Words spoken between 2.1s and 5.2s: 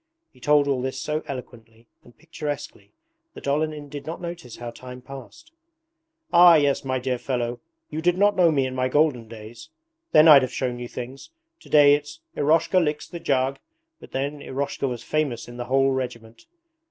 picturesquely that Olenin did not notice how time